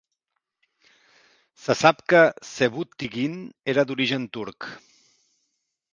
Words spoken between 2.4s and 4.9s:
Sebüktigin era d'origen turc.